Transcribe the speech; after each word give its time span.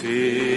Jesús. 0.00 0.47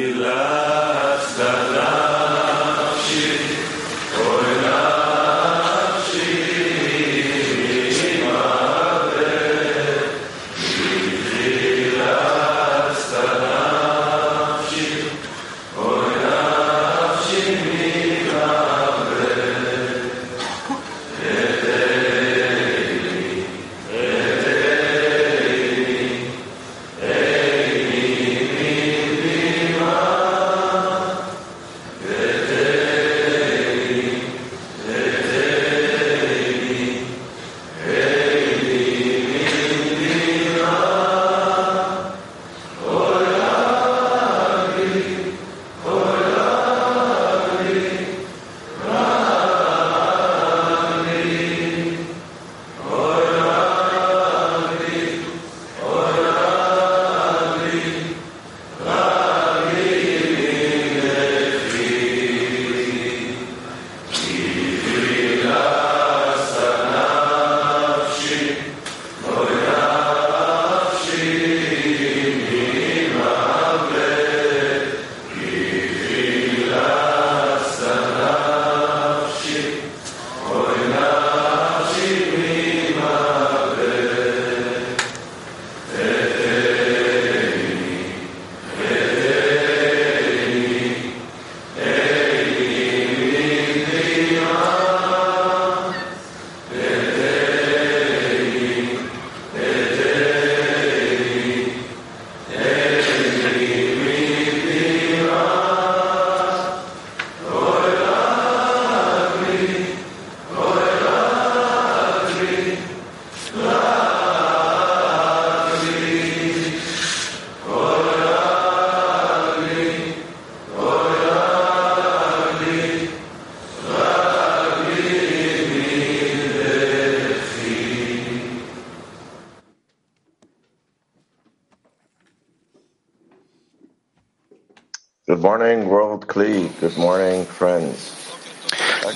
Morning, 135.61 135.87
World 135.87 136.25
Kli. 136.25 136.69
Good 136.81 136.97
morning, 136.97 137.45
friends. 137.59 138.17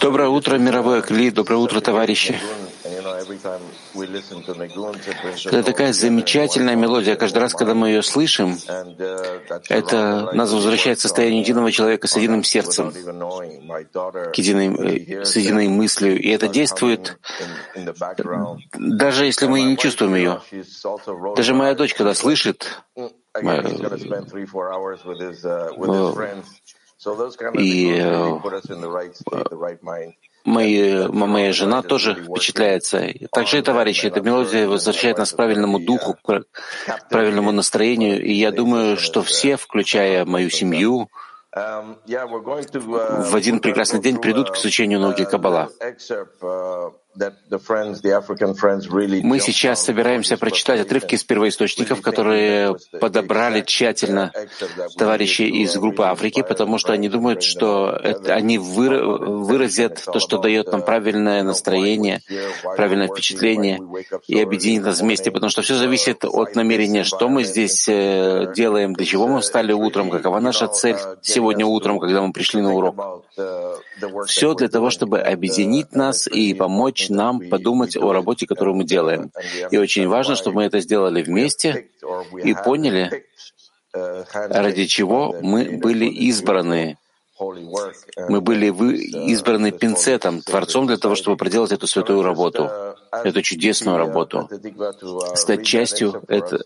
Доброе 0.01 0.29
утро, 0.29 0.57
мировое 0.57 1.01
Кли, 1.01 1.31
доброе 1.31 1.57
утро, 1.57 1.79
товарищи. 1.79 2.35
Это 5.45 5.63
такая 5.63 5.93
замечательная 5.93 6.75
мелодия. 6.75 7.15
Каждый 7.15 7.37
раз, 7.39 7.53
когда 7.53 7.73
мы 7.73 7.89
ее 7.89 8.03
слышим, 8.03 8.57
это 9.69 10.31
нас 10.33 10.51
возвращает 10.51 10.99
в 10.99 11.01
состояние 11.01 11.41
единого 11.41 11.71
человека 11.71 12.07
с 12.07 12.15
единым 12.17 12.43
сердцем, 12.43 12.91
к 12.91 14.35
единой, 14.35 15.25
с 15.25 15.35
единой 15.35 15.67
мыслью. 15.67 16.19
И 16.19 16.29
это 16.29 16.47
действует, 16.47 17.17
даже 18.73 19.25
если 19.25 19.47
мы 19.47 19.61
не 19.61 19.77
чувствуем 19.77 20.15
ее. 20.15 20.41
Даже 21.35 21.53
моя 21.53 21.73
дочь, 21.75 21.93
когда 21.93 22.13
слышит, 22.13 22.67
и 27.55 27.91
мои, 30.45 31.07
моя 31.07 31.51
жена 31.51 31.81
тоже 31.81 32.15
впечатляется. 32.15 33.07
Также 33.31 33.59
и 33.59 33.61
товарищи, 33.61 34.05
эта 34.07 34.21
мелодия 34.21 34.67
возвращает 34.67 35.17
нас 35.17 35.31
к 35.31 35.35
правильному 35.35 35.79
духу, 35.79 36.15
к 36.23 36.43
правильному 37.09 37.51
настроению. 37.51 38.23
И 38.23 38.31
я 38.33 38.51
думаю, 38.51 38.97
что 38.97 39.21
все, 39.23 39.57
включая 39.57 40.23
мою 40.25 40.49
семью, 40.49 41.09
в 41.51 43.35
один 43.35 43.59
прекрасный 43.59 44.01
день 44.01 44.19
придут 44.19 44.51
к 44.51 44.57
изучению 44.57 44.99
науки 44.99 45.25
Каббала. 45.25 45.69
Мы 49.23 49.39
сейчас 49.39 49.83
собираемся 49.83 50.37
прочитать 50.37 50.81
отрывки 50.81 51.15
из 51.15 51.23
первоисточников, 51.23 52.01
которые 52.01 52.75
подобрали 52.99 53.61
тщательно 53.61 54.31
товарищи 54.97 55.43
из 55.43 55.75
группы 55.77 56.03
Африки, 56.03 56.43
потому 56.47 56.77
что 56.77 56.93
они 56.93 57.09
думают, 57.09 57.43
что 57.43 57.89
это, 57.91 58.33
они 58.33 58.57
выразят 58.57 60.03
то, 60.05 60.19
что 60.19 60.37
дает 60.37 60.71
нам 60.71 60.81
правильное 60.81 61.43
настроение, 61.43 62.21
правильное 62.75 63.07
впечатление 63.07 63.79
и 64.27 64.39
объединит 64.41 64.83
нас 64.83 65.01
вместе, 65.01 65.31
потому 65.31 65.49
что 65.49 65.61
все 65.61 65.75
зависит 65.75 66.25
от 66.25 66.55
намерения, 66.55 67.03
что 67.03 67.29
мы 67.29 67.43
здесь 67.43 67.87
э, 67.87 68.53
делаем, 68.55 68.93
для 68.93 69.05
чего 69.05 69.27
мы 69.27 69.41
встали 69.41 69.71
утром, 69.71 70.09
какова 70.09 70.39
наша 70.39 70.67
цель 70.67 70.97
сегодня 71.21 71.65
утром, 71.65 71.99
когда 71.99 72.21
мы 72.21 72.33
пришли 72.33 72.61
на 72.61 72.73
урок. 72.73 73.23
Все 74.27 74.53
для 74.53 74.67
того, 74.67 74.89
чтобы 74.89 75.19
объединить 75.21 75.95
нас 75.95 76.27
и 76.27 76.53
помочь 76.53 77.04
помочь 77.07 77.09
нам 77.09 77.49
подумать 77.49 77.97
о 77.97 78.13
работе, 78.13 78.47
которую 78.47 78.75
мы 78.75 78.83
делаем. 78.83 79.31
И 79.71 79.77
очень 79.77 80.07
важно, 80.07 80.35
чтобы 80.35 80.57
мы 80.57 80.63
это 80.63 80.79
сделали 80.79 81.21
вместе 81.21 81.87
и 82.43 82.53
поняли, 82.53 83.25
ради 83.93 84.85
чего 84.85 85.35
мы 85.41 85.77
были 85.77 86.05
избраны. 86.05 86.97
Мы 88.29 88.39
были 88.39 88.67
избраны 89.31 89.71
пинцетом, 89.71 90.41
Творцом 90.41 90.87
для 90.87 90.97
того, 90.97 91.15
чтобы 91.15 91.35
проделать 91.35 91.73
эту 91.73 91.85
святую 91.85 92.23
работу, 92.23 92.69
эту 93.11 93.41
чудесную 93.41 93.97
работу, 93.97 94.49
стать 95.35 95.65
частью 95.65 96.23
это, 96.29 96.63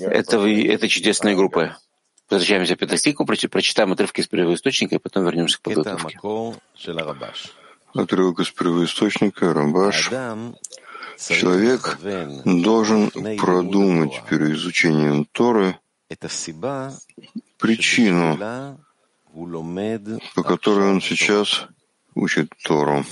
этого, 0.00 0.46
этой 0.46 0.88
чудесной 0.88 1.34
группы. 1.34 1.74
Возвращаемся 2.30 2.76
к 2.76 2.78
Пятостику, 2.78 3.26
прочитаем 3.26 3.92
отрывки 3.92 4.20
из 4.20 4.28
первоисточника 4.28 4.94
и 4.94 4.98
потом 4.98 5.24
вернемся 5.24 5.58
к 5.58 5.62
подготовке. 5.62 6.18
Отрывок 7.94 8.40
из 8.40 8.50
первоисточника 8.50 9.54
Рамбаш. 9.54 10.10
Человек 11.16 11.98
должен 12.44 13.10
продумать 13.38 14.20
перед 14.28 14.56
изучением 14.56 15.26
Торы 15.30 15.78
причину, 17.58 18.36
по 20.34 20.42
которой 20.42 20.90
он 20.90 21.00
сейчас 21.00 21.66
учит 22.16 22.52
Тору. 22.64 23.04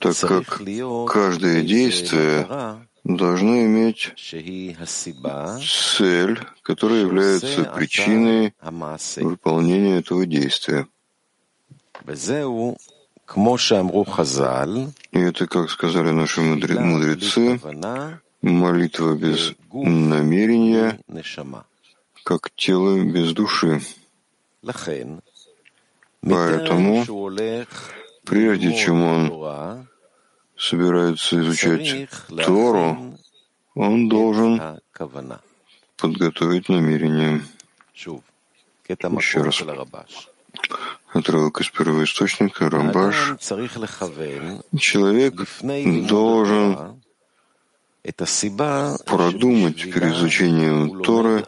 Так 0.00 0.16
как 0.18 0.60
каждое 1.08 1.62
действие 1.62 2.86
должно 3.04 3.64
иметь 3.64 4.12
цель, 5.96 6.40
которая 6.62 7.00
является 7.00 7.64
причиной 7.64 8.54
выполнения 9.22 9.98
этого 9.98 10.26
действия. 10.26 10.88
И 15.12 15.20
это, 15.20 15.46
как 15.46 15.70
сказали 15.70 16.10
наши 16.10 16.40
мудрецы, 16.40 17.60
молитва 18.42 19.14
без 19.14 19.54
намерения, 19.72 20.98
как 22.24 22.50
тело 22.56 23.02
без 23.02 23.32
души. 23.32 23.80
Поэтому, 26.20 27.04
прежде 28.24 28.74
чем 28.76 29.02
он 29.02 29.86
собирается 30.56 31.40
изучать 31.40 32.08
Тору, 32.44 33.18
он 33.74 34.08
должен 34.08 34.80
подготовить 35.96 36.68
намерение. 36.68 37.42
Еще 37.94 39.42
раз. 39.42 39.62
Отрывок 41.14 41.60
из 41.60 41.70
первоисточника, 41.70 42.68
Рамбаш. 42.68 43.36
Человек 44.76 45.34
должен 46.08 47.00
продумать 49.06 49.82
перед 49.82 50.12
изучением 50.14 51.02
Торы 51.02 51.46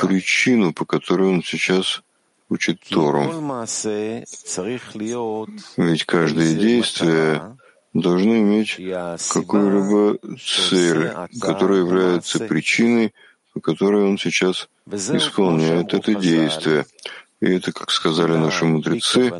причину, 0.00 0.72
по 0.72 0.84
которой 0.84 1.28
он 1.28 1.42
сейчас 1.42 2.02
учит 2.48 2.80
Тору. 2.88 3.22
Ведь 5.76 6.04
каждое 6.04 6.54
действие 6.54 7.56
должно 7.92 8.36
иметь 8.38 8.76
какую-либо 9.32 10.18
цель, 10.38 11.12
которая 11.40 11.80
является 11.80 12.38
причиной, 12.38 13.12
по 13.52 13.60
которой 13.60 14.04
он 14.04 14.18
сейчас 14.18 14.68
исполняет 14.86 15.94
это 15.94 16.14
действие. 16.14 16.86
И 17.44 17.56
это, 17.56 17.72
как 17.72 17.90
сказали 17.90 18.36
наши 18.38 18.64
мудрецы, 18.64 19.30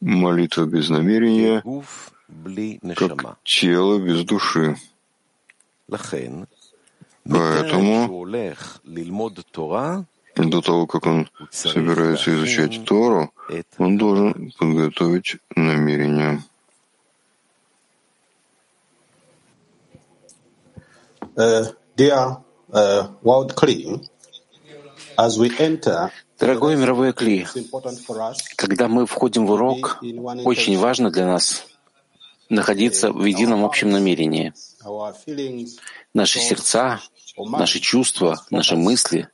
молитва 0.00 0.66
без 0.66 0.90
намерения, 0.90 1.62
как 2.94 3.38
тело 3.44 3.98
без 3.98 4.24
души. 4.24 4.76
Поэтому 5.88 6.46
до 10.36 10.60
того, 10.60 10.86
как 10.86 11.06
он 11.06 11.30
собирается 11.50 12.34
изучать 12.34 12.84
Тору, 12.84 13.32
он 13.78 13.96
должен 13.96 14.52
подготовить 14.58 15.36
намерение. 15.54 16.42
Uh, 21.38 21.66
dear 21.96 22.38
uh, 22.72 23.08
World 23.22 23.54
Kli, 23.54 24.08
as 25.18 25.38
we 25.38 25.50
enter 25.58 26.10
Дорогой 26.38 26.76
мировой 26.76 27.12
Кли, 27.12 27.46
когда 28.56 28.88
мы 28.88 29.06
входим 29.06 29.46
в 29.46 29.52
урок, 29.52 29.98
очень 30.44 30.78
важно 30.78 31.10
для 31.10 31.26
нас 31.26 31.64
находиться 32.48 33.12
в 33.12 33.24
едином 33.24 33.64
общем 33.64 33.90
намерении. 33.90 34.52
Наши 36.14 36.40
сердца, 36.40 37.00
наши 37.36 37.80
чувства, 37.80 38.44
наши 38.50 38.76
мысли, 38.76 39.28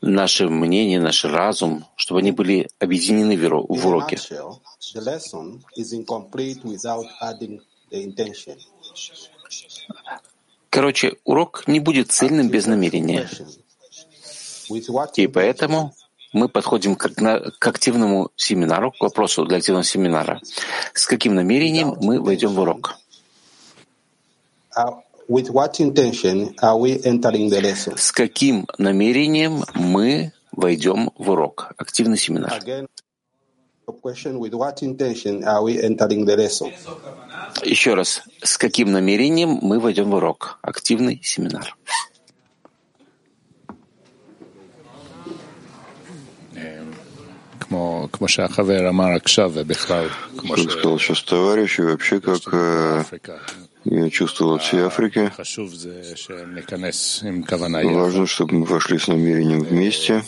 наше 0.00 0.48
мнение, 0.48 1.00
наш 1.00 1.24
разум, 1.24 1.84
чтобы 1.96 2.20
они 2.20 2.32
были 2.32 2.68
объединены 2.78 3.36
в 3.36 3.86
уроке. 3.86 4.18
Короче, 10.70 11.16
урок 11.24 11.64
не 11.66 11.80
будет 11.80 12.12
цельным 12.12 12.48
без 12.48 12.66
намерения. 12.66 13.28
И 15.16 15.26
поэтому 15.26 15.94
мы 16.32 16.48
подходим 16.48 16.96
к, 16.96 17.08
к 17.08 17.66
активному 17.66 18.30
семинару, 18.36 18.92
к 18.92 19.00
вопросу 19.00 19.44
для 19.44 19.58
активного 19.58 19.84
семинара. 19.84 20.40
С 20.92 21.06
каким 21.06 21.34
намерением 21.34 21.94
мы 22.00 22.20
войдем 22.20 22.52
в 22.54 22.60
урок? 22.60 22.96
С 27.96 28.12
каким 28.12 28.66
намерением 28.78 29.64
мы 29.74 30.32
войдем 30.52 31.10
в 31.16 31.30
урок? 31.30 31.72
Активный 31.76 32.18
семинар. 32.18 32.62
Еще 37.64 37.94
раз, 37.94 38.22
с 38.42 38.58
каким 38.58 38.92
намерением 38.92 39.58
мы 39.62 39.80
войдем 39.80 40.10
в 40.10 40.14
урок? 40.14 40.58
Активный 40.62 41.20
семинар. 41.22 41.76
Как 50.36 50.70
сказал 50.70 50.98
сейчас 50.98 51.22
товарищ, 51.22 51.78
и 51.78 51.82
вообще 51.82 52.20
как 52.20 52.40
э, 52.52 53.04
я 53.84 54.10
чувствовал 54.10 54.54
от 54.54 54.62
всей 54.62 54.80
Африки. 54.80 55.30
Важно, 57.94 58.26
чтобы 58.26 58.54
мы 58.54 58.64
вошли 58.66 58.98
с 58.98 59.08
намерением 59.08 59.62
вместе. 59.62 60.22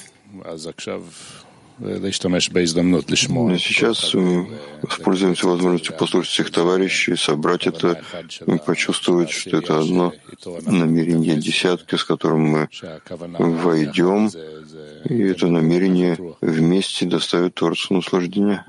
Сейчас 3.58 4.12
мы 4.14 4.48
воспользуемся 4.82 5.46
возможностью 5.46 5.96
послушать 5.96 6.32
всех 6.32 6.50
товарищей, 6.50 7.14
собрать 7.16 7.68
это 7.68 8.02
и 8.46 8.58
почувствовать, 8.58 9.30
что 9.30 9.58
это 9.58 9.78
одно 9.78 10.12
намерение 10.66 11.36
десятки, 11.36 11.94
с 11.94 12.02
которым 12.02 12.68
мы 13.38 13.56
войдем, 13.56 14.28
и 15.04 15.22
это 15.22 15.46
намерение 15.48 16.18
вместе 16.40 17.06
доставит 17.06 17.54
Творцу 17.54 17.94
наслаждение. 17.94 18.64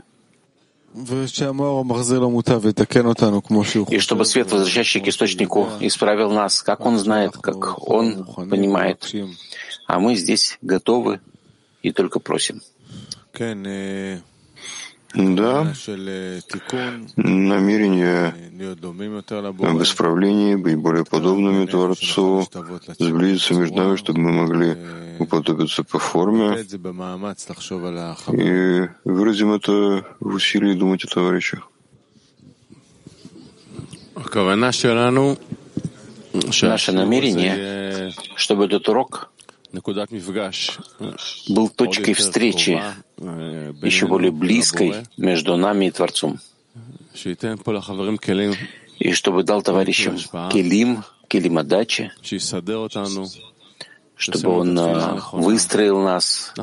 И 3.89 3.99
чтобы 3.99 4.25
свет, 4.25 4.51
возвращающий 4.51 5.01
к 5.01 5.07
источнику, 5.07 5.69
исправил 5.79 6.31
нас, 6.31 6.61
как 6.63 6.85
он 6.85 6.97
знает, 6.97 7.37
как 7.37 7.87
он 7.87 8.25
понимает. 8.49 9.13
А 9.87 9.99
мы 9.99 10.15
здесь 10.15 10.57
готовы 10.61 11.21
и 11.83 11.91
только 11.91 12.19
просим. 12.19 12.61
Да, 15.15 15.73
намерение 17.15 18.33
об 19.59 19.81
исправлении, 19.81 20.55
быть 20.55 20.75
более 20.75 21.03
подобными 21.03 21.65
Творцу, 21.65 22.47
сблизиться 22.99 23.55
между 23.55 23.75
нами, 23.75 23.95
чтобы 23.95 24.19
мы 24.19 24.31
могли 24.31 24.77
уподобиться 25.17 25.83
по 25.83 25.97
форме, 25.97 26.63
и 28.31 28.87
выразим 29.03 29.51
это 29.53 30.05
в 30.19 30.35
усилии 30.35 30.73
думать 30.75 31.03
о 31.05 31.07
товарищах. 31.07 31.67
Наше 36.61 36.91
намерение, 36.91 38.13
чтобы 38.35 38.65
этот 38.65 38.87
урок 38.89 39.31
был 41.49 41.69
точкой 41.69 42.13
встречи, 42.13 42.81
еще 43.17 44.07
более 44.07 44.31
близкой 44.31 45.05
между 45.17 45.57
нами 45.57 45.85
и 45.85 45.91
Творцом. 45.91 46.39
И 48.99 49.11
чтобы 49.13 49.43
дал 49.43 49.61
товарищам 49.61 50.17
келим, 50.51 51.03
келим 51.27 51.57
отдачи, 51.57 52.11
чтобы 54.15 54.49
он 54.51 54.77
а, 54.77 55.19
выстроил 55.31 56.01
нас, 56.01 56.53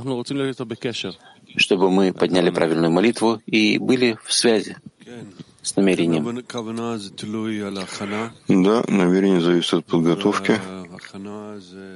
чтобы 1.57 1.91
мы 1.91 2.13
подняли 2.13 2.51
правильную 2.51 2.91
молитву 2.91 3.41
и 3.47 3.79
были 3.79 4.19
в 4.23 4.33
связи 4.33 4.77
с 5.67 5.75
намерением. 5.77 6.25
Да, 8.49 8.85
намерение 8.89 9.41
зависит 9.41 9.75
от 9.75 9.87
подготовки. 9.87 10.61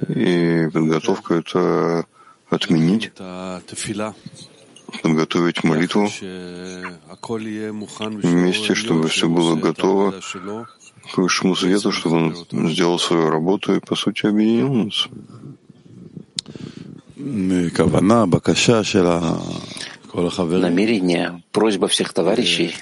И 0.09 0.69
подготовка— 0.73 1.35
это 1.35 2.05
отменить, 2.49 3.13
подготовить 5.01 5.63
молитву 5.63 6.09
вместе, 8.23 8.75
чтобы 8.75 9.07
все 9.07 9.29
было 9.29 9.55
готово 9.55 10.15
к 11.13 11.17
высшему 11.17 11.55
свету, 11.55 11.91
чтобы 11.93 12.15
он 12.17 12.69
сделал 12.69 12.99
свою 12.99 13.29
работу 13.29 13.75
и, 13.75 13.79
по 13.79 13.95
сути, 13.95 14.25
объединил 14.25 14.73
нас 14.73 15.07
намерение, 20.13 21.43
просьба 21.51 21.87
всех 21.87 22.13
товарищей, 22.13 22.73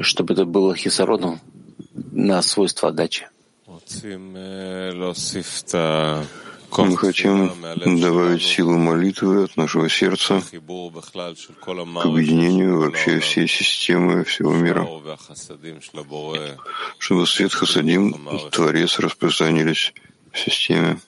чтобы 0.00 0.34
это 0.34 0.44
было 0.44 0.74
хисароном 0.74 1.40
на 1.94 2.42
свойства 2.42 2.88
отдачи. 2.88 3.28
Мы 6.76 6.96
хотим 6.96 7.50
добавить 8.00 8.42
силу 8.42 8.76
молитвы 8.76 9.44
от 9.44 9.56
нашего 9.56 9.88
сердца 9.88 10.42
к 10.42 11.68
объединению 12.04 12.80
вообще 12.80 13.20
всей 13.20 13.48
системы 13.48 14.24
всего 14.24 14.54
мира, 14.54 14.86
чтобы 16.98 17.26
свет 17.26 17.54
Хасадим, 17.54 18.28
Творец, 18.50 18.98
распространились 18.98 19.94
в 20.32 20.38
системе 20.38 20.98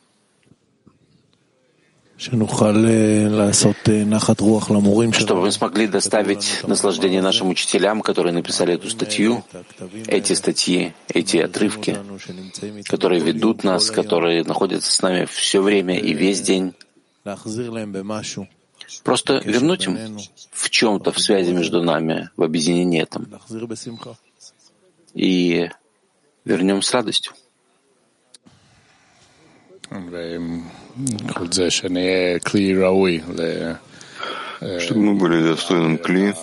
чтобы 5.14 5.40
мы 5.40 5.50
смогли 5.50 5.86
доставить 5.86 6.60
наслаждение 6.66 7.22
нашим 7.22 7.48
учителям, 7.48 8.02
которые 8.02 8.34
написали 8.34 8.74
эту 8.74 8.90
статью, 8.90 9.42
эти 10.06 10.34
статьи, 10.34 10.92
эти 11.08 11.38
отрывки, 11.38 11.96
которые 12.86 13.22
ведут 13.22 13.64
нас, 13.64 13.90
которые 13.90 14.44
находятся 14.44 14.92
с 14.92 15.00
нами 15.00 15.24
все 15.24 15.62
время 15.62 15.98
и 15.98 16.12
весь 16.12 16.42
день. 16.42 16.74
Просто 19.02 19.40
вернуть 19.42 19.86
им 19.86 20.18
в 20.52 20.68
чем-то, 20.68 21.12
в 21.12 21.18
связи 21.18 21.52
между 21.52 21.82
нами, 21.82 22.28
в 22.36 22.42
объединении 22.42 23.00
этом. 23.00 23.28
И 25.14 25.70
вернем 26.44 26.82
с 26.82 26.92
радостью. 26.92 27.32
Чтобы 34.78 35.00
мы 35.00 35.14
были 35.14 35.42
достойным 35.42 35.98
кли, 35.98 36.34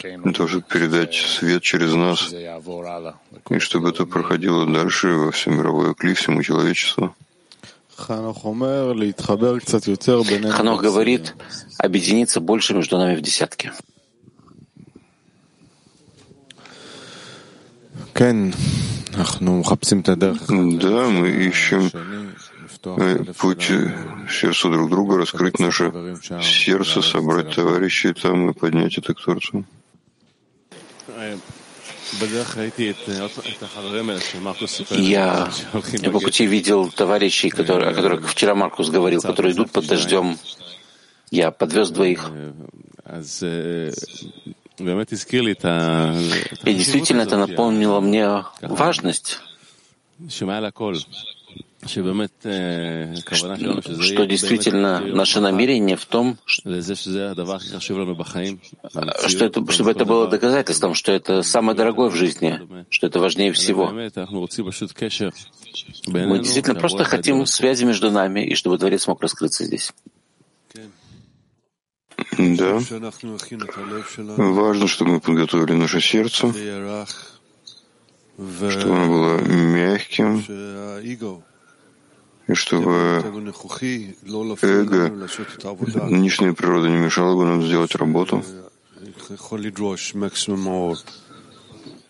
для 0.00 0.32
того, 0.32 0.48
чтобы 0.48 0.64
передать 0.68 1.14
свет 1.14 1.62
через 1.62 1.92
нас, 1.94 2.32
и 2.32 3.58
чтобы 3.58 3.90
это 3.90 4.06
проходило 4.06 4.66
дальше 4.66 5.08
во 5.08 5.30
все 5.30 5.50
мировое 5.50 5.94
кли, 5.94 6.14
всему 6.14 6.42
человечеству. 6.42 7.14
Ханох 10.50 10.82
говорит, 10.82 11.34
объединиться 11.78 12.40
больше 12.40 12.74
между 12.74 12.98
нами 12.98 13.14
в 13.14 13.20
десятке. 13.20 13.72
Да, 20.48 21.08
мы 21.08 21.30
ищем 21.30 21.90
путь 23.38 23.70
сердцу 24.30 24.70
друг 24.70 24.90
друга, 24.90 25.18
раскрыть 25.18 25.58
наше 25.58 25.92
сердце, 26.42 27.02
собрать 27.02 27.54
товарищей 27.54 28.12
там 28.12 28.50
и 28.50 28.52
поднять 28.52 28.98
это 28.98 29.14
к 29.14 29.20
Творцу. 29.20 29.64
Я 34.90 35.50
по 36.12 36.20
пути 36.20 36.46
видел 36.46 36.90
товарищей, 36.90 37.50
которые, 37.50 37.90
о 37.90 37.94
которых 37.94 38.30
вчера 38.30 38.54
Маркус 38.54 38.90
говорил, 38.90 39.20
которые 39.20 39.52
идут 39.52 39.70
под 39.72 39.86
дождем. 39.86 40.38
Я 41.30 41.50
подвез 41.50 41.90
двоих. 41.90 42.30
И 46.64 46.74
действительно 46.74 47.22
это 47.22 47.36
напомнило 47.36 48.00
мне 48.00 48.44
важность 48.60 49.40
что 54.00 54.26
действительно 54.26 55.00
наше 55.00 55.40
намерение 55.40 55.96
в 55.96 56.06
том, 56.06 56.38
что 56.46 56.70
это, 56.70 56.94
чтобы 59.72 59.90
это 59.90 60.04
было 60.04 60.28
доказательством, 60.28 60.94
что 60.94 61.12
это 61.12 61.42
самое 61.42 61.76
дорогое 61.76 62.10
в 62.10 62.14
жизни, 62.14 62.60
что 62.90 63.06
это 63.06 63.20
важнее 63.20 63.52
всего. 63.52 63.90
Мы 66.06 66.38
действительно 66.38 66.78
просто 66.78 67.04
хотим 67.04 67.46
связи 67.46 67.84
между 67.84 68.10
нами, 68.10 68.46
и 68.46 68.54
чтобы 68.54 68.78
Дворец 68.78 69.06
мог 69.06 69.22
раскрыться 69.22 69.64
здесь. 69.64 69.92
Да. 72.38 72.80
Важно, 74.36 74.88
чтобы 74.88 75.12
мы 75.12 75.20
подготовили 75.20 75.72
наше 75.72 76.00
сердце, 76.00 76.52
чтобы 78.70 78.96
оно 78.96 79.06
было 79.06 79.40
мягким, 79.40 80.40
и 81.00 81.16
чтобы 82.52 83.22
эго, 84.62 85.08
нынешняя 86.08 86.52
природа 86.52 86.88
не 86.88 86.98
мешала 86.98 87.36
бы 87.36 87.44
нам 87.44 87.62
сделать 87.62 87.94
работу, 87.94 88.42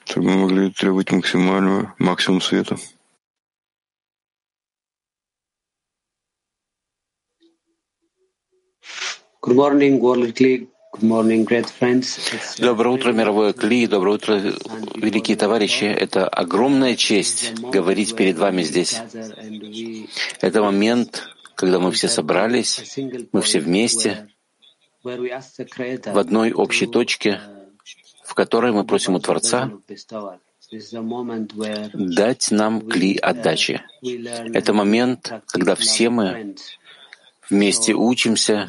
чтобы 0.05 0.31
мы 0.31 0.37
могли 0.37 0.71
требовать 0.71 1.13
максимального, 1.13 1.95
максимум 1.99 2.41
света. 2.41 2.77
Good 9.41 9.57
morning, 9.57 10.01
World 10.01 10.33
Click. 10.35 10.74
Доброе 12.59 12.89
утро, 12.89 13.13
мировое 13.13 13.53
Кли, 13.53 13.87
доброе 13.89 14.15
утро, 14.15 14.35
великие 14.95 15.37
товарищи. 15.37 15.85
Это 15.85 16.29
огромная 16.29 16.95
честь 16.95 17.53
говорить 17.55 18.15
перед 18.15 18.39
вами 18.39 18.63
здесь. 18.63 19.01
Это 20.41 20.63
момент, 20.63 21.29
когда 21.57 21.81
мы 21.81 21.91
все 21.91 22.07
собрались, 22.09 22.97
мы 23.33 23.43
все 23.43 23.59
вместе, 23.59 24.29
в 25.03 26.19
одной 26.19 26.53
общей 26.53 26.87
точке, 26.87 27.41
в 28.25 28.35
которой 28.35 28.73
мы 28.73 28.85
просим 28.85 29.15
у 29.15 29.19
Творца 29.19 29.73
дать 31.93 32.51
нам 32.51 32.81
кли 32.81 33.17
отдачи. 33.17 33.83
Это 34.55 34.73
момент, 34.73 35.33
когда 35.47 35.75
все 35.75 36.09
мы 36.09 36.55
вместе 37.51 37.95
учимся, 37.95 38.69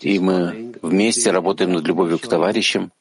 и 0.00 0.18
мы 0.18 0.74
вместе 0.82 1.30
работаем 1.30 1.72
над 1.72 1.86
любовью 1.86 2.18
к 2.18 2.26
товарищам. 2.26 2.92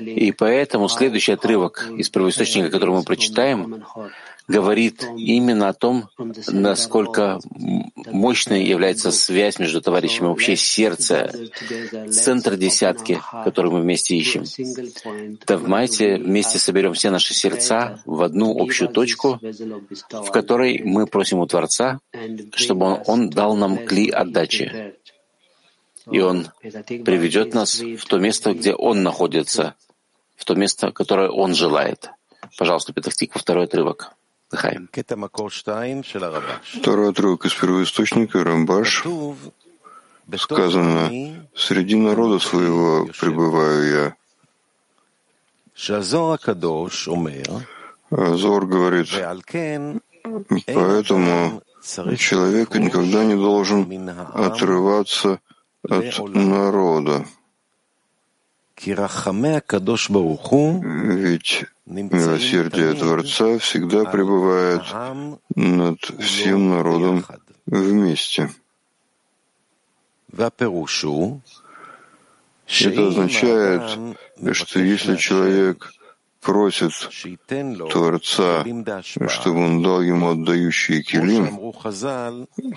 И 0.00 0.32
поэтому 0.32 0.88
следующий 0.88 1.32
отрывок 1.32 1.88
из 1.96 2.08
первоисточника, 2.08 2.70
который 2.70 2.94
мы 2.94 3.02
прочитаем, 3.02 3.84
говорит 4.46 5.04
именно 5.16 5.68
о 5.68 5.72
том, 5.72 6.08
насколько 6.46 7.40
мощной 8.14 8.64
является 8.64 9.10
связь 9.10 9.58
между 9.58 9.82
товарищами, 9.82 10.28
вообще 10.28 10.56
сердце, 10.56 11.32
центр 12.10 12.56
десятки, 12.56 13.20
который 13.44 13.70
мы 13.70 13.80
вместе 13.80 14.16
ищем. 14.16 14.44
Давайте 15.46 16.16
вместе 16.16 16.58
соберем 16.58 16.94
все 16.94 17.10
наши 17.10 17.34
сердца 17.34 18.00
в 18.06 18.22
одну 18.22 18.56
общую 18.58 18.88
точку, 18.88 19.40
в 19.42 20.30
которой 20.30 20.80
мы 20.84 21.06
просим 21.06 21.40
у 21.40 21.46
Творца, 21.46 22.00
чтобы 22.54 22.86
Он, 22.86 23.02
он 23.06 23.30
дал 23.30 23.56
нам 23.56 23.84
кли 23.84 24.08
отдачи. 24.10 24.94
И 26.10 26.20
Он 26.20 26.48
приведет 26.60 27.54
нас 27.54 27.80
в 27.80 28.04
то 28.06 28.18
место, 28.18 28.54
где 28.54 28.74
Он 28.74 29.02
находится, 29.02 29.74
в 30.36 30.44
то 30.44 30.54
место, 30.54 30.92
которое 30.92 31.30
Он 31.30 31.54
желает. 31.54 32.10
Пожалуйста, 32.56 32.92
Петахтик, 32.92 33.36
второй 33.36 33.64
отрывок. 33.64 34.12
Хайм. 34.56 34.88
Второй 36.62 37.10
отрывок 37.10 37.46
из 37.46 37.54
первоисточника 37.54 38.44
Рамбаш 38.44 39.04
сказано 40.38 41.10
«Среди 41.54 41.96
народа 41.96 42.38
своего 42.38 43.06
пребываю 43.20 43.92
я». 43.92 44.16
Зор 48.10 48.66
говорит, 48.66 49.08
поэтому 50.66 51.62
человек 52.16 52.74
никогда 52.74 53.24
не 53.24 53.34
должен 53.34 54.08
отрываться 54.34 55.40
от 55.82 56.18
народа. 56.34 57.26
Ведь 60.82 61.64
Милосердие 61.86 62.94
Творца 62.94 63.58
всегда 63.58 64.04
пребывает 64.04 64.82
над 65.54 66.00
всем 66.18 66.70
народом 66.70 67.24
вместе. 67.66 68.50
Это 72.80 73.06
означает, 73.06 74.16
что 74.52 74.80
если 74.80 75.16
человек 75.16 75.92
просит 76.40 76.92
Творца, 77.92 78.64
чтобы 79.28 79.64
он 79.64 79.82
дал 79.82 80.02
ему 80.02 80.30
отдающие 80.30 81.02
килим, 81.02 81.72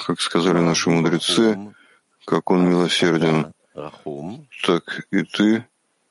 как 0.06 0.22
сказали 0.22 0.60
наши 0.60 0.89
мудрецы, 0.89 1.74
как 2.25 2.51
он 2.51 2.70
милосерден, 2.70 3.54
так 4.66 5.08
и 5.12 5.24
ты 5.24 5.66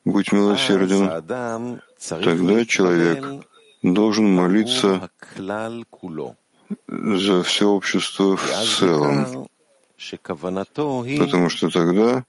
будь 0.06 0.32
милосерден, 0.32 1.22
тогда 2.08 2.64
человек 2.64 3.44
должен 3.82 4.34
молиться 4.34 5.10
за 6.86 7.42
все 7.42 7.68
общество 7.68 8.36
в 8.36 8.50
целом, 8.78 9.48
потому 11.18 11.48
что 11.50 11.70
тогда 11.70 12.24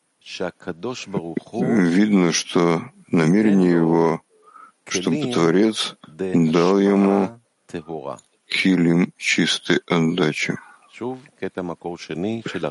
видно, 1.62 2.34
что 2.34 2.82
намерение 3.12 3.72
его, 3.72 4.22
чтобы 4.88 5.32
Творец 5.32 5.96
дал 6.08 6.80
ему 6.80 7.40
килим 8.48 9.14
чистой 9.18 9.82
отдачи. 9.88 10.58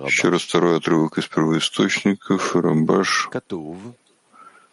Еще 0.07 0.29
раз 0.31 0.43
второй 0.43 0.79
отрывок 0.79 1.17
из 1.19 1.27
первоисточников, 1.29 2.57
Рамбаш 2.57 3.29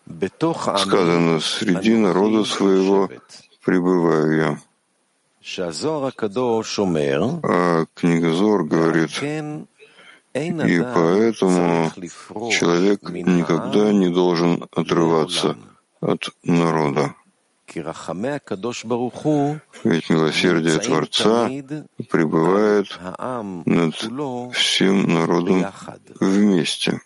Сказано, 0.05 1.39
среди 1.39 1.95
народа 1.95 2.43
своего 2.43 3.09
пребываю 3.63 4.35
я. 4.37 4.59
А 7.43 7.85
книга 7.95 8.33
Зор 8.33 8.63
говорит, 8.65 9.11
и 10.33 10.81
поэтому 10.81 11.91
человек 12.51 13.09
никогда 13.09 13.91
не 13.91 14.09
должен 14.09 14.65
отрываться 14.71 15.57
от 16.01 16.29
народа. 16.43 17.15
Ведь 19.83 20.09
милосердие 20.09 20.79
Творца 20.79 21.49
пребывает 22.09 22.99
над 23.65 23.95
всем 24.53 25.13
народом 25.13 25.65
вместе. 26.19 27.01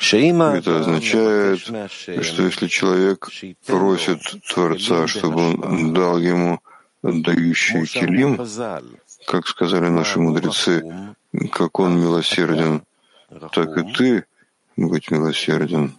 Это 0.00 0.80
означает, 0.80 1.60
что 1.60 2.42
если 2.42 2.66
человек 2.68 3.28
просит 3.66 4.20
Творца, 4.48 5.06
чтобы 5.06 5.40
он 5.62 5.92
дал 5.92 6.18
ему 6.18 6.60
отдающее 7.02 7.86
килим, 7.86 8.36
как 9.26 9.46
сказали 9.46 9.88
наши 9.88 10.18
мудрецы, 10.18 11.14
как 11.52 11.78
он 11.78 12.00
милосерден, 12.00 12.82
так 13.52 13.76
и 13.76 13.92
ты 13.92 14.24
будь 14.76 15.10
милосерден. 15.10 15.94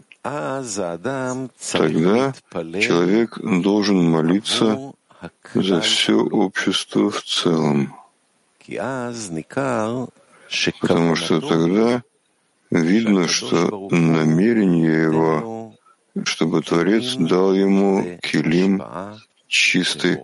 Тогда 1.72 2.34
человек 2.80 3.40
должен 3.40 4.10
молиться 4.10 4.94
за 5.54 5.82
все 5.82 6.14
общество 6.24 7.10
в 7.10 7.24
целом, 7.24 7.96
потому 10.80 11.16
что 11.16 11.42
тогда 11.42 12.04
видно, 12.72 13.28
что 13.28 13.90
намерение 13.92 15.04
его, 15.04 15.76
чтобы 16.24 16.62
Творец 16.62 17.16
дал 17.16 17.54
ему 17.54 18.18
килим 18.22 18.82
чистой 19.48 20.24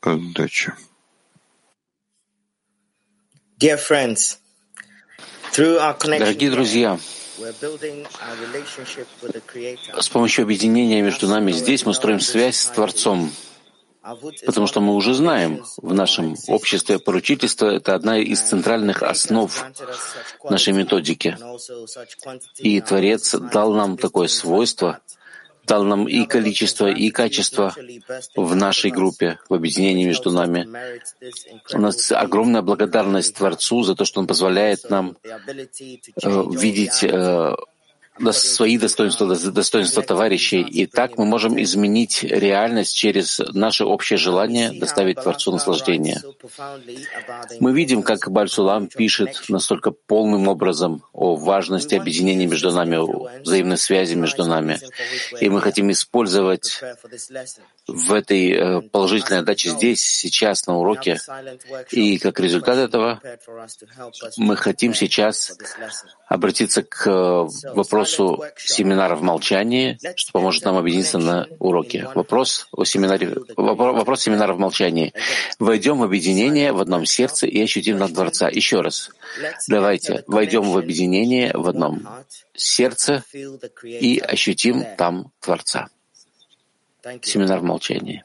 отдачи. 0.00 0.72
Дорогие 5.54 6.50
друзья, 6.50 6.98
с 10.00 10.08
помощью 10.08 10.42
объединения 10.44 11.02
между 11.02 11.28
нами 11.28 11.52
здесь 11.52 11.84
мы 11.84 11.94
строим 11.94 12.20
связь 12.20 12.56
с 12.56 12.66
Творцом, 12.68 13.30
потому 14.46 14.66
что 14.66 14.80
мы 14.80 14.94
уже 14.94 15.14
знаем 15.14 15.64
в 15.76 15.94
нашем 15.94 16.36
обществе 16.48 16.98
поручительство— 16.98 17.66
это 17.76 17.94
одна 17.94 18.18
из 18.18 18.40
центральных 18.40 19.02
основ 19.02 19.64
нашей 20.48 20.72
методики. 20.72 21.36
И 22.58 22.80
Творец 22.80 23.34
дал 23.34 23.72
нам 23.74 23.96
такое 23.96 24.28
свойство— 24.28 25.00
дал 25.66 25.84
нам 25.84 26.08
и 26.08 26.26
количество, 26.26 26.90
и 26.90 27.10
качество 27.10 27.74
в 28.36 28.54
нашей 28.56 28.90
группе, 28.90 29.38
в 29.48 29.54
объединении 29.54 30.04
между 30.04 30.30
нами. 30.30 30.68
У 31.72 31.78
нас 31.78 32.10
огромная 32.12 32.62
благодарность 32.62 33.36
Творцу 33.36 33.82
за 33.82 33.94
то, 33.94 34.04
что 34.04 34.20
Он 34.20 34.26
позволяет 34.26 34.90
нам 34.90 35.16
э, 35.24 36.44
видеть 36.50 37.04
э, 37.04 37.54
свои 38.32 38.78
достоинства, 38.78 39.26
достоинства 39.26 40.02
товарищей. 40.02 40.60
И 40.60 40.86
так 40.86 41.18
мы 41.18 41.24
можем 41.24 41.60
изменить 41.62 42.22
реальность 42.22 42.94
через 42.94 43.40
наше 43.52 43.84
общее 43.84 44.18
желание 44.18 44.72
доставить 44.72 45.20
Творцу 45.20 45.52
наслаждение. 45.52 46.20
Мы 47.60 47.72
видим, 47.72 48.02
как 48.02 48.30
Бальсулам 48.30 48.88
пишет 48.88 49.42
настолько 49.48 49.90
полным 49.90 50.48
образом 50.48 51.02
о 51.12 51.36
важности 51.36 51.94
объединения 51.94 52.46
между 52.46 52.70
нами, 52.70 52.96
о 52.96 53.30
взаимной 53.42 53.78
связи 53.78 54.14
между 54.14 54.44
нами. 54.44 54.78
И 55.40 55.48
мы 55.48 55.60
хотим 55.60 55.90
использовать 55.90 56.80
в 57.88 58.12
этой 58.12 58.52
э, 58.52 58.80
положительной 58.80 59.40
отдаче 59.40 59.70
здесь, 59.70 60.02
сейчас, 60.02 60.66
на 60.66 60.78
уроке. 60.78 61.18
И 61.90 62.18
как 62.18 62.38
результат 62.38 62.78
этого 62.78 63.20
мы 64.36 64.56
хотим 64.56 64.94
сейчас 64.94 65.56
обратиться 66.28 66.82
к 66.82 67.06
э, 67.06 67.46
вопросу 68.02 68.44
семинара 68.56 69.16
в 69.16 69.22
молчании, 69.22 69.98
что 70.16 70.32
поможет 70.32 70.64
нам 70.64 70.76
объединиться 70.76 71.18
на 71.18 71.46
уроке. 71.58 72.08
Вопрос, 72.14 72.66
о 72.72 72.84
семинаре, 72.84 73.34
вопрос 73.56 74.22
семинара 74.22 74.54
в 74.54 74.58
молчании. 74.58 75.12
Войдем 75.58 75.98
в 75.98 76.02
объединение 76.02 76.72
в 76.72 76.80
одном 76.80 77.06
сердце 77.06 77.46
и 77.46 77.62
ощутим 77.62 77.98
над 77.98 78.12
Дворца. 78.12 78.48
Еще 78.48 78.80
раз. 78.80 79.10
Давайте 79.68 80.24
войдем 80.26 80.62
в 80.62 80.76
объединение 80.76 81.52
в 81.54 81.68
одном 81.68 82.06
сердце 82.54 83.24
и 83.84 84.18
ощутим 84.18 84.84
там 84.96 85.32
Творца. 85.40 85.88
Семинар 87.22 87.60
в 87.60 87.64
молчании. 87.64 88.24